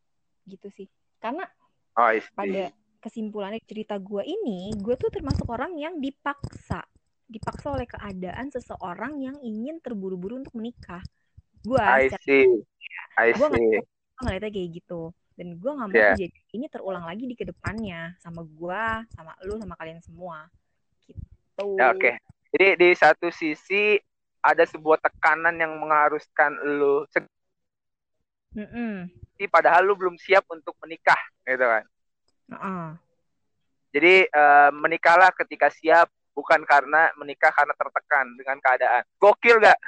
[0.48, 0.88] Gitu sih.
[1.20, 1.44] Karena
[2.00, 2.72] oh pada
[3.04, 6.84] kesimpulannya cerita gue ini gue tuh termasuk orang yang dipaksa.
[7.28, 11.04] Dipaksa oleh keadaan seseorang yang ingin terburu-buru untuk menikah.
[11.64, 12.48] Gue I see.
[13.20, 13.80] I see.
[14.24, 15.12] ngeliatnya kayak gitu.
[15.34, 16.14] Dan gue nggak mau Iya.
[16.14, 18.84] kejadian ini terulang lagi di ke depannya sama gue
[19.18, 20.48] sama lu sama kalian semua.
[21.04, 21.20] Gitu.
[21.76, 22.12] Ya, oke.
[22.54, 23.98] Jadi di satu sisi
[24.44, 27.08] ada sebuah tekanan yang mengharuskan lu
[28.54, 29.10] Mm-mm.
[29.40, 31.86] sih padahal lu belum siap untuk menikah gitu kan?
[32.54, 32.86] Heeh.
[33.94, 39.04] jadi eh, menikahlah ketika siap bukan karena menikah karena tertekan dengan keadaan.
[39.18, 39.80] Gokil gak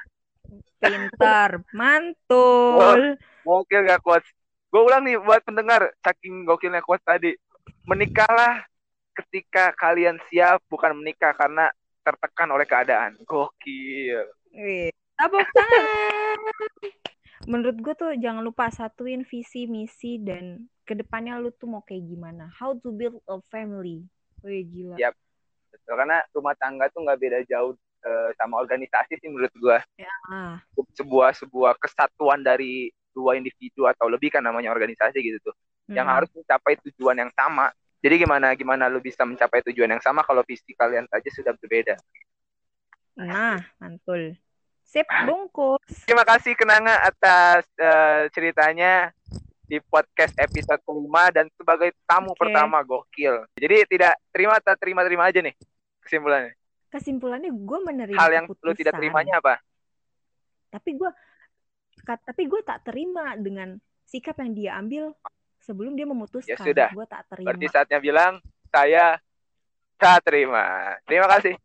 [0.81, 3.19] pintar mantul.
[3.45, 4.29] Gokil gak quotes
[4.75, 7.31] gue ulang nih buat pendengar saking gokilnya quotes tadi.
[7.87, 8.65] Menikahlah
[9.15, 11.71] ketika kalian siap bukan menikah karena
[12.03, 13.15] tertekan oleh keadaan.
[13.23, 14.89] Gokil Wih,
[15.19, 16.39] tepuk tangan.
[17.51, 22.07] Menurut gue tuh jangan lupa satuin visi misi dan ke depannya lu tuh mau kayak
[22.07, 22.47] gimana.
[22.55, 24.07] How to build a family.
[24.41, 24.95] Wih gila.
[24.95, 25.11] Ya.
[25.75, 27.75] Betul, karena rumah tangga tuh nggak beda jauh
[28.07, 29.77] eh, sama organisasi sih menurut gue
[30.31, 30.55] ah
[30.95, 35.55] sebuah sebuah kesatuan dari dua individu atau lebih kan namanya organisasi gitu tuh.
[35.91, 36.15] Yang mm.
[36.15, 37.75] harus mencapai tujuan yang sama.
[37.99, 41.99] Jadi gimana gimana lu bisa mencapai tujuan yang sama kalau visi kalian saja sudah berbeda.
[43.19, 44.39] Nah mantul
[44.85, 45.81] sip bungkus.
[46.05, 49.09] Terima kasih kenanga atas eh, ceritanya
[49.65, 52.45] di podcast episode kelima dan sebagai tamu Oke.
[52.45, 53.49] pertama gokil.
[53.57, 55.57] Jadi tidak terima tak terima terima aja nih
[56.05, 56.53] kesimpulannya.
[56.93, 59.59] Kesimpulannya gue menerima hal yang lu tidak terimanya apa?
[60.69, 61.11] Tapi gue
[62.05, 63.73] tapi gue tak terima dengan
[64.05, 65.17] sikap yang dia ambil
[65.65, 66.53] sebelum dia memutuskan.
[66.53, 66.89] Ya sudah.
[66.93, 67.47] gue tak terima.
[67.49, 68.33] Berarti saatnya bilang
[68.69, 69.17] saya
[69.97, 70.93] tak terima.
[71.09, 71.57] Terima kasih